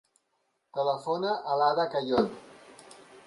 Telefona 0.77 1.35
a 1.55 1.59
l'Ada 1.63 1.87
Cayon. 1.97 2.33